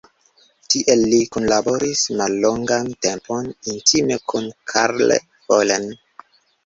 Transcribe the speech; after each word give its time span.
Tie 0.73 0.93
li 1.01 1.17
kunlaboris 1.35 2.01
mallongan 2.21 2.89
tempon 3.07 3.51
intime 3.75 4.19
kun 4.33 4.49
Karl 4.75 5.17
Follen. 5.45 5.87